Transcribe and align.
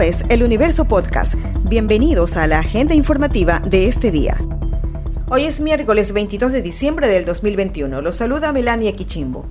Es 0.00 0.24
El 0.30 0.42
Universo 0.42 0.86
Podcast. 0.86 1.34
Bienvenidos 1.64 2.36
a 2.36 2.46
la 2.46 2.60
agenda 2.60 2.94
informativa 2.94 3.60
de 3.60 3.86
este 3.86 4.10
día. 4.10 4.36
Hoy 5.28 5.44
es 5.44 5.60
miércoles 5.60 6.12
22 6.12 6.50
de 6.50 6.62
diciembre 6.62 7.06
del 7.06 7.24
2021. 7.24 8.00
Los 8.00 8.16
saluda 8.16 8.52
Melania 8.52 8.96
Kichimbo. 8.96 9.44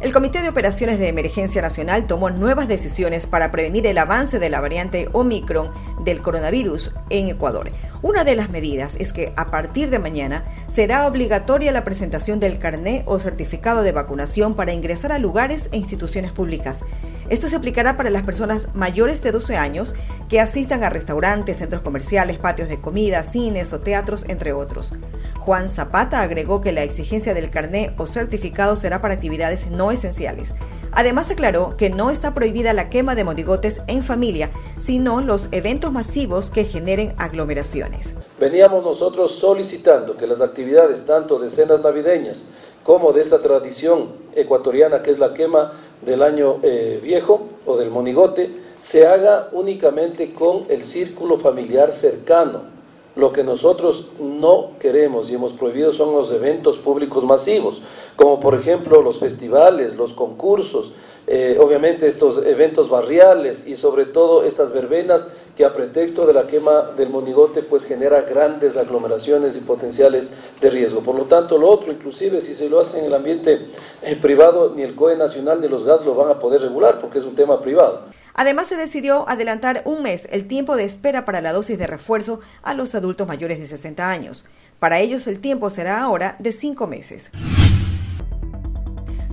El 0.00 0.12
Comité 0.12 0.42
de 0.42 0.48
Operaciones 0.48 0.98
de 0.98 1.08
Emergencia 1.08 1.62
Nacional 1.62 2.06
tomó 2.06 2.28
nuevas 2.28 2.68
decisiones 2.68 3.26
para 3.26 3.50
prevenir 3.50 3.86
el 3.86 3.98
avance 3.98 4.38
de 4.38 4.50
la 4.50 4.60
variante 4.60 5.08
Omicron 5.12 5.70
del 6.04 6.20
coronavirus 6.20 6.94
en 7.08 7.28
Ecuador. 7.28 7.70
Una 8.00 8.22
de 8.22 8.36
las 8.36 8.48
medidas 8.48 8.96
es 9.00 9.12
que 9.12 9.32
a 9.36 9.50
partir 9.50 9.90
de 9.90 9.98
mañana 9.98 10.44
será 10.68 11.08
obligatoria 11.08 11.72
la 11.72 11.84
presentación 11.84 12.38
del 12.38 12.58
carné 12.58 13.02
o 13.06 13.18
certificado 13.18 13.82
de 13.82 13.90
vacunación 13.90 14.54
para 14.54 14.72
ingresar 14.72 15.10
a 15.10 15.18
lugares 15.18 15.68
e 15.72 15.78
instituciones 15.78 16.30
públicas. 16.30 16.84
Esto 17.28 17.48
se 17.48 17.56
aplicará 17.56 17.96
para 17.96 18.10
las 18.10 18.22
personas 18.22 18.68
mayores 18.74 19.20
de 19.22 19.32
12 19.32 19.56
años 19.56 19.96
que 20.28 20.40
asistan 20.40 20.84
a 20.84 20.90
restaurantes, 20.90 21.58
centros 21.58 21.82
comerciales, 21.82 22.38
patios 22.38 22.68
de 22.68 22.80
comida, 22.80 23.24
cines 23.24 23.72
o 23.72 23.80
teatros, 23.80 24.24
entre 24.28 24.52
otros. 24.52 24.92
Juan 25.40 25.68
Zapata 25.68 26.22
agregó 26.22 26.60
que 26.60 26.72
la 26.72 26.84
exigencia 26.84 27.34
del 27.34 27.50
carné 27.50 27.94
o 27.96 28.06
certificado 28.06 28.76
será 28.76 29.02
para 29.02 29.14
actividades 29.14 29.70
no 29.70 29.90
esenciales. 29.90 30.54
Además 30.92 31.30
aclaró 31.30 31.76
que 31.76 31.90
no 31.90 32.10
está 32.10 32.34
prohibida 32.34 32.72
la 32.72 32.90
quema 32.90 33.14
de 33.14 33.24
modigotes 33.24 33.82
en 33.86 34.02
familia, 34.02 34.50
sino 34.78 35.20
los 35.20 35.48
eventos 35.52 35.92
masivos 35.92 36.50
que 36.50 36.64
generen 36.64 37.14
aglomeraciones. 37.18 38.14
Veníamos 38.38 38.84
nosotros 38.84 39.32
solicitando 39.34 40.16
que 40.16 40.26
las 40.26 40.40
actividades 40.40 41.06
tanto 41.06 41.38
de 41.38 41.50
cenas 41.50 41.82
navideñas 41.82 42.50
como 42.82 43.12
de 43.12 43.22
esta 43.22 43.40
tradición 43.40 44.08
ecuatoriana 44.34 45.02
que 45.02 45.10
es 45.10 45.18
la 45.18 45.34
quema 45.34 45.72
del 46.02 46.22
año 46.22 46.58
eh, 46.62 47.00
viejo 47.02 47.44
o 47.66 47.76
del 47.76 47.90
monigote, 47.90 48.50
se 48.80 49.06
haga 49.06 49.48
únicamente 49.52 50.32
con 50.32 50.64
el 50.68 50.84
círculo 50.84 51.38
familiar 51.38 51.92
cercano 51.92 52.78
lo 53.18 53.32
que 53.32 53.42
nosotros 53.42 54.06
no 54.20 54.70
queremos 54.78 55.28
y 55.28 55.34
hemos 55.34 55.52
prohibido 55.52 55.92
son 55.92 56.12
los 56.14 56.32
eventos 56.32 56.76
públicos 56.76 57.24
masivos, 57.24 57.82
como 58.18 58.40
por 58.40 58.56
ejemplo 58.56 59.00
los 59.00 59.20
festivales, 59.20 59.96
los 59.96 60.12
concursos, 60.12 60.92
eh, 61.28 61.56
obviamente 61.60 62.08
estos 62.08 62.44
eventos 62.44 62.90
barriales 62.90 63.68
y 63.68 63.76
sobre 63.76 64.06
todo 64.06 64.42
estas 64.42 64.72
verbenas 64.72 65.28
que 65.56 65.64
a 65.64 65.72
pretexto 65.72 66.26
de 66.26 66.32
la 66.32 66.48
quema 66.48 66.90
del 66.96 67.10
monigote 67.10 67.62
pues 67.62 67.84
genera 67.84 68.22
grandes 68.22 68.76
aglomeraciones 68.76 69.56
y 69.56 69.60
potenciales 69.60 70.34
de 70.60 70.68
riesgo. 70.68 71.02
Por 71.02 71.14
lo 71.14 71.26
tanto, 71.26 71.58
lo 71.58 71.68
otro, 71.68 71.92
inclusive 71.92 72.40
si 72.40 72.56
se 72.56 72.68
lo 72.68 72.80
hace 72.80 72.98
en 72.98 73.04
el 73.04 73.14
ambiente 73.14 73.68
eh, 74.02 74.16
privado, 74.20 74.72
ni 74.74 74.82
el 74.82 74.96
COE 74.96 75.16
Nacional 75.16 75.60
ni 75.60 75.68
los 75.68 75.84
GAS 75.84 76.04
lo 76.04 76.16
van 76.16 76.32
a 76.32 76.40
poder 76.40 76.60
regular 76.60 77.00
porque 77.00 77.20
es 77.20 77.24
un 77.24 77.36
tema 77.36 77.62
privado. 77.62 78.06
Además, 78.34 78.66
se 78.66 78.76
decidió 78.76 79.28
adelantar 79.28 79.82
un 79.84 80.02
mes 80.02 80.26
el 80.32 80.48
tiempo 80.48 80.74
de 80.74 80.82
espera 80.82 81.24
para 81.24 81.40
la 81.40 81.52
dosis 81.52 81.78
de 81.78 81.86
refuerzo 81.86 82.40
a 82.62 82.74
los 82.74 82.96
adultos 82.96 83.28
mayores 83.28 83.60
de 83.60 83.66
60 83.66 84.10
años. 84.10 84.44
Para 84.80 84.98
ellos 84.98 85.28
el 85.28 85.40
tiempo 85.40 85.70
será 85.70 86.00
ahora 86.02 86.34
de 86.40 86.50
cinco 86.50 86.88
meses. 86.88 87.30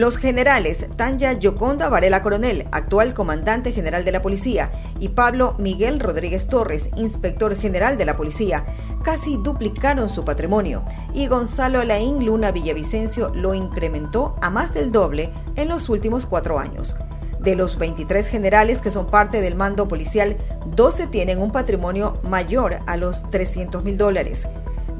Los 0.00 0.16
generales 0.16 0.86
Tanya 0.96 1.34
Yoconda 1.34 1.90
Varela 1.90 2.22
Coronel, 2.22 2.66
actual 2.72 3.12
comandante 3.12 3.70
general 3.70 4.02
de 4.02 4.12
la 4.12 4.22
policía, 4.22 4.70
y 4.98 5.10
Pablo 5.10 5.54
Miguel 5.58 6.00
Rodríguez 6.00 6.46
Torres, 6.46 6.88
inspector 6.96 7.54
general 7.54 7.98
de 7.98 8.06
la 8.06 8.16
policía, 8.16 8.64
casi 9.04 9.36
duplicaron 9.36 10.08
su 10.08 10.24
patrimonio 10.24 10.84
y 11.12 11.26
Gonzalo 11.26 11.84
Laín 11.84 12.24
Luna 12.24 12.50
Villavicencio 12.50 13.30
lo 13.34 13.52
incrementó 13.52 14.36
a 14.40 14.48
más 14.48 14.72
del 14.72 14.90
doble 14.90 15.28
en 15.56 15.68
los 15.68 15.90
últimos 15.90 16.24
cuatro 16.24 16.58
años. 16.58 16.96
De 17.38 17.54
los 17.54 17.76
23 17.76 18.26
generales 18.26 18.80
que 18.80 18.90
son 18.90 19.10
parte 19.10 19.42
del 19.42 19.54
mando 19.54 19.86
policial, 19.86 20.38
12 20.76 21.08
tienen 21.08 21.42
un 21.42 21.52
patrimonio 21.52 22.18
mayor 22.22 22.78
a 22.86 22.96
los 22.96 23.28
300 23.30 23.84
mil 23.84 23.98
dólares. 23.98 24.48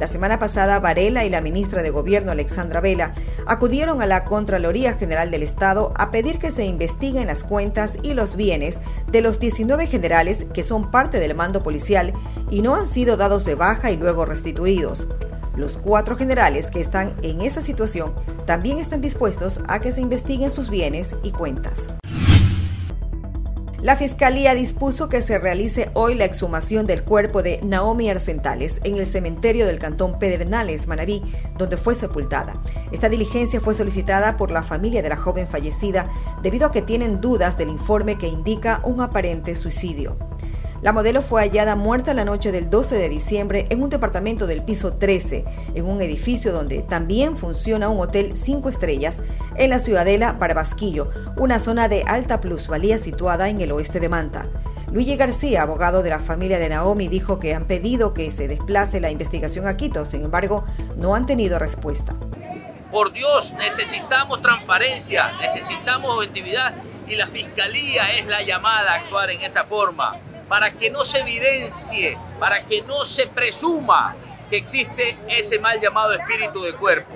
La 0.00 0.06
semana 0.06 0.38
pasada, 0.38 0.80
Varela 0.80 1.26
y 1.26 1.28
la 1.28 1.42
ministra 1.42 1.82
de 1.82 1.90
Gobierno, 1.90 2.32
Alexandra 2.32 2.80
Vela, 2.80 3.12
acudieron 3.46 4.00
a 4.00 4.06
la 4.06 4.24
Contraloría 4.24 4.94
General 4.94 5.30
del 5.30 5.42
Estado 5.42 5.92
a 5.94 6.10
pedir 6.10 6.38
que 6.38 6.50
se 6.50 6.64
investiguen 6.64 7.26
las 7.26 7.44
cuentas 7.44 7.98
y 8.02 8.14
los 8.14 8.34
bienes 8.34 8.80
de 9.12 9.20
los 9.20 9.38
19 9.40 9.86
generales 9.86 10.46
que 10.54 10.62
son 10.62 10.90
parte 10.90 11.20
del 11.20 11.34
mando 11.34 11.62
policial 11.62 12.14
y 12.50 12.62
no 12.62 12.76
han 12.76 12.86
sido 12.86 13.18
dados 13.18 13.44
de 13.44 13.56
baja 13.56 13.90
y 13.90 13.98
luego 13.98 14.24
restituidos. 14.24 15.06
Los 15.54 15.76
cuatro 15.76 16.16
generales 16.16 16.70
que 16.70 16.80
están 16.80 17.14
en 17.20 17.42
esa 17.42 17.60
situación 17.60 18.14
también 18.46 18.78
están 18.78 19.02
dispuestos 19.02 19.60
a 19.68 19.80
que 19.80 19.92
se 19.92 20.00
investiguen 20.00 20.50
sus 20.50 20.70
bienes 20.70 21.14
y 21.22 21.32
cuentas. 21.32 21.90
La 23.82 23.96
Fiscalía 23.96 24.54
dispuso 24.54 25.08
que 25.08 25.22
se 25.22 25.38
realice 25.38 25.90
hoy 25.94 26.14
la 26.14 26.26
exhumación 26.26 26.86
del 26.86 27.02
cuerpo 27.02 27.42
de 27.42 27.60
Naomi 27.62 28.10
Arcentales 28.10 28.78
en 28.84 28.96
el 28.96 29.06
cementerio 29.06 29.66
del 29.66 29.78
Cantón 29.78 30.18
Pedernales, 30.18 30.86
Manabí, 30.86 31.22
donde 31.56 31.78
fue 31.78 31.94
sepultada. 31.94 32.60
Esta 32.92 33.08
diligencia 33.08 33.58
fue 33.58 33.72
solicitada 33.72 34.36
por 34.36 34.50
la 34.50 34.62
familia 34.62 35.00
de 35.00 35.08
la 35.08 35.16
joven 35.16 35.48
fallecida 35.48 36.10
debido 36.42 36.66
a 36.66 36.72
que 36.72 36.82
tienen 36.82 37.22
dudas 37.22 37.56
del 37.56 37.70
informe 37.70 38.18
que 38.18 38.28
indica 38.28 38.82
un 38.84 39.00
aparente 39.00 39.56
suicidio. 39.56 40.29
La 40.82 40.94
modelo 40.94 41.20
fue 41.20 41.42
hallada 41.42 41.76
muerta 41.76 42.14
la 42.14 42.24
noche 42.24 42.52
del 42.52 42.70
12 42.70 42.96
de 42.96 43.10
diciembre 43.10 43.66
en 43.68 43.82
un 43.82 43.90
departamento 43.90 44.46
del 44.46 44.62
piso 44.62 44.94
13, 44.94 45.44
en 45.74 45.84
un 45.84 46.00
edificio 46.00 46.52
donde 46.52 46.80
también 46.80 47.36
funciona 47.36 47.90
un 47.90 48.00
hotel 48.00 48.34
5 48.34 48.70
estrellas 48.70 49.22
en 49.56 49.68
la 49.68 49.78
ciudadela 49.78 50.32
Barbasquillo, 50.32 51.10
una 51.36 51.58
zona 51.58 51.88
de 51.88 52.02
alta 52.06 52.40
plusvalía 52.40 52.96
situada 52.96 53.50
en 53.50 53.60
el 53.60 53.72
oeste 53.72 54.00
de 54.00 54.08
Manta. 54.08 54.48
Luigi 54.90 55.16
García, 55.16 55.62
abogado 55.62 56.02
de 56.02 56.08
la 56.08 56.18
familia 56.18 56.58
de 56.58 56.70
Naomi, 56.70 57.08
dijo 57.08 57.38
que 57.38 57.54
han 57.54 57.66
pedido 57.66 58.14
que 58.14 58.30
se 58.30 58.48
desplace 58.48 59.00
la 59.00 59.10
investigación 59.10 59.68
a 59.68 59.76
Quito, 59.76 60.06
sin 60.06 60.24
embargo, 60.24 60.64
no 60.96 61.14
han 61.14 61.26
tenido 61.26 61.58
respuesta. 61.58 62.16
Por 62.90 63.12
Dios, 63.12 63.52
necesitamos 63.58 64.40
transparencia, 64.40 65.32
necesitamos 65.42 66.10
objetividad 66.14 66.72
y 67.06 67.16
la 67.16 67.26
fiscalía 67.26 68.12
es 68.18 68.26
la 68.26 68.42
llamada 68.42 68.92
a 68.92 68.96
actuar 68.96 69.28
en 69.30 69.42
esa 69.42 69.64
forma 69.64 70.18
para 70.50 70.72
que 70.72 70.90
no 70.90 71.04
se 71.04 71.20
evidencie, 71.20 72.18
para 72.40 72.66
que 72.66 72.82
no 72.82 73.04
se 73.04 73.28
presuma 73.28 74.16
que 74.50 74.56
existe 74.56 75.16
ese 75.28 75.60
mal 75.60 75.80
llamado 75.80 76.12
espíritu 76.12 76.60
de 76.64 76.72
cuerpo. 76.72 77.14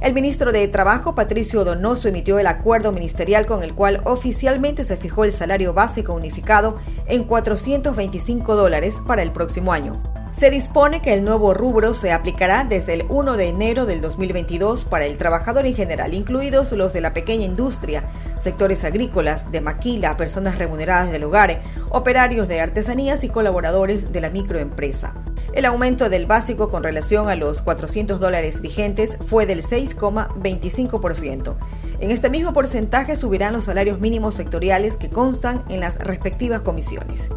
El 0.00 0.14
ministro 0.14 0.52
de 0.52 0.66
Trabajo, 0.68 1.16
Patricio 1.16 1.64
Donoso, 1.64 2.06
emitió 2.06 2.38
el 2.38 2.46
acuerdo 2.46 2.92
ministerial 2.92 3.46
con 3.46 3.64
el 3.64 3.74
cual 3.74 4.00
oficialmente 4.04 4.84
se 4.84 4.96
fijó 4.96 5.24
el 5.24 5.32
salario 5.32 5.72
básico 5.74 6.14
unificado 6.14 6.78
en 7.06 7.24
425 7.24 8.54
dólares 8.54 9.00
para 9.04 9.22
el 9.22 9.32
próximo 9.32 9.72
año. 9.72 10.11
Se 10.32 10.48
dispone 10.48 11.02
que 11.02 11.12
el 11.12 11.24
nuevo 11.24 11.52
rubro 11.52 11.92
se 11.92 12.10
aplicará 12.10 12.64
desde 12.64 12.94
el 12.94 13.04
1 13.10 13.36
de 13.36 13.48
enero 13.48 13.84
del 13.84 14.00
2022 14.00 14.86
para 14.86 15.04
el 15.04 15.18
trabajador 15.18 15.66
en 15.66 15.74
general, 15.74 16.14
incluidos 16.14 16.72
los 16.72 16.94
de 16.94 17.02
la 17.02 17.12
pequeña 17.12 17.44
industria, 17.44 18.04
sectores 18.38 18.82
agrícolas, 18.84 19.52
de 19.52 19.60
maquila, 19.60 20.16
personas 20.16 20.56
remuneradas 20.56 21.12
del 21.12 21.24
hogar, 21.24 21.60
operarios 21.90 22.48
de 22.48 22.62
artesanías 22.62 23.24
y 23.24 23.28
colaboradores 23.28 24.10
de 24.10 24.22
la 24.22 24.30
microempresa. 24.30 25.12
El 25.52 25.66
aumento 25.66 26.08
del 26.08 26.24
básico 26.24 26.70
con 26.70 26.82
relación 26.82 27.28
a 27.28 27.36
los 27.36 27.60
400 27.60 28.18
dólares 28.18 28.62
vigentes 28.62 29.18
fue 29.26 29.44
del 29.44 29.62
6,25%. 29.62 31.56
En 32.00 32.10
este 32.10 32.30
mismo 32.30 32.54
porcentaje 32.54 33.16
subirán 33.16 33.52
los 33.52 33.66
salarios 33.66 34.00
mínimos 34.00 34.34
sectoriales 34.34 34.96
que 34.96 35.10
constan 35.10 35.62
en 35.68 35.80
las 35.80 35.98
respectivas 35.98 36.62
comisiones. 36.62 37.28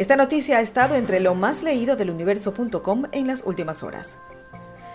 Esta 0.00 0.16
noticia 0.16 0.56
ha 0.56 0.60
estado 0.62 0.94
entre 0.94 1.20
lo 1.20 1.34
más 1.34 1.62
leído 1.62 1.94
del 1.94 2.08
universo.com 2.08 3.02
en 3.12 3.26
las 3.26 3.42
últimas 3.44 3.82
horas. 3.82 4.16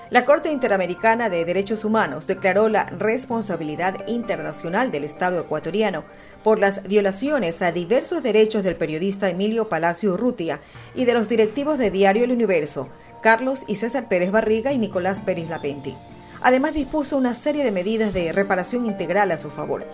La 0.09 0.25
Corte 0.25 0.51
Interamericana 0.51 1.29
de 1.29 1.45
Derechos 1.45 1.85
Humanos 1.85 2.25
declaró 2.25 2.69
la 2.69 2.85
responsabilidad 2.85 4.07
internacional 4.07 4.89
del 4.89 5.03
Estado 5.03 5.39
ecuatoriano 5.39 6.05
por 6.43 6.57
las 6.57 6.87
violaciones 6.87 7.61
a 7.61 7.71
diversos 7.71 8.23
derechos 8.23 8.63
del 8.63 8.77
periodista 8.77 9.29
Emilio 9.29 9.69
Palacio 9.69 10.13
Urrutia 10.13 10.59
y 10.95 11.05
de 11.05 11.13
los 11.13 11.29
directivos 11.29 11.77
de 11.77 11.91
Diario 11.91 12.23
El 12.23 12.31
Universo, 12.31 12.89
Carlos 13.21 13.63
y 13.67 13.75
César 13.75 14.07
Pérez 14.07 14.31
Barriga 14.31 14.73
y 14.73 14.79
Nicolás 14.79 15.19
Pérez 15.19 15.47
Lapenti. 15.47 15.95
Además 16.41 16.73
dispuso 16.73 17.15
una 17.15 17.35
serie 17.35 17.63
de 17.63 17.71
medidas 17.71 18.11
de 18.11 18.31
reparación 18.33 18.87
integral 18.87 19.29
a 19.31 19.37
su 19.37 19.51
favor. 19.51 19.85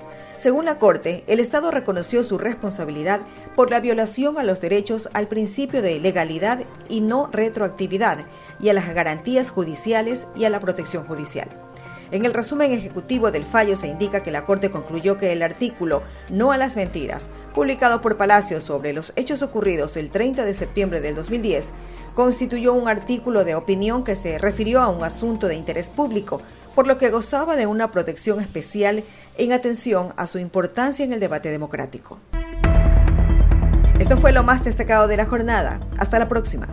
Según 0.42 0.66
la 0.66 0.80
Corte, 0.80 1.24
el 1.28 1.40
Estado 1.40 1.70
reconoció 1.70 2.24
su 2.24 2.40
responsabilidad 2.40 3.20
por 3.56 3.70
la 3.70 3.80
violación 3.80 4.40
a 4.40 4.44
los 4.44 4.60
derechos 4.60 5.08
al 5.14 5.28
principio 5.28 5.84
de 5.84 6.00
legalidad 6.00 6.62
y 6.90 7.02
no 7.02 7.30
retroactividad 7.32 8.26
y 8.60 8.70
a 8.70 8.74
las 8.74 8.92
garantías 8.92 9.52
judiciales 9.52 10.26
y 10.36 10.46
a 10.46 10.50
la 10.50 10.60
protección 10.60 11.06
judicial. 11.06 11.48
En 12.10 12.26
el 12.26 12.34
resumen 12.34 12.72
ejecutivo 12.72 13.30
del 13.30 13.46
fallo 13.46 13.78
se 13.78 13.86
indica 13.86 14.24
que 14.24 14.32
la 14.32 14.44
Corte 14.44 14.72
concluyó 14.72 15.20
que 15.20 15.32
el 15.32 15.44
artículo 15.44 16.02
No 16.30 16.52
a 16.52 16.58
las 16.58 16.76
mentiras, 16.76 17.30
publicado 17.54 18.02
por 18.02 18.18
Palacio 18.18 18.62
sobre 18.62 18.94
los 18.94 19.14
hechos 19.16 19.44
ocurridos 19.44 19.96
el 19.96 20.10
30 20.10 20.44
de 20.44 20.56
septiembre 20.56 21.02
del 21.02 21.14
2010, 21.14 21.72
constituyó 22.16 22.74
un 22.74 22.90
artículo 22.90 23.46
de 23.46 23.54
opinión 23.54 24.04
que 24.04 24.16
se 24.16 24.40
refirió 24.40 24.82
a 24.82 24.90
un 24.90 25.04
asunto 25.04 25.48
de 25.48 25.56
interés 25.56 25.92
público, 25.92 26.42
por 26.76 26.88
lo 26.88 26.98
que 26.98 27.10
gozaba 27.10 27.56
de 27.56 27.68
una 27.68 27.92
protección 27.92 28.40
especial 28.40 29.04
en 29.38 29.54
atención 29.54 30.14
a 30.18 30.28
su 30.28 30.40
importancia 30.40 31.06
en 31.06 31.14
el 31.14 31.20
debate 31.20 31.50
democrático. 31.50 32.20
Esto 34.00 34.18
fue 34.18 34.32
lo 34.32 34.44
más 34.44 34.64
destacado 34.64 35.08
de 35.08 35.18
la 35.18 35.26
jornada. 35.26 35.80
Hasta 35.98 36.18
la 36.18 36.28
próxima. 36.28 36.68